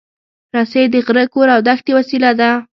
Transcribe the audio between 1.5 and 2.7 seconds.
او دښتې وسیله ده.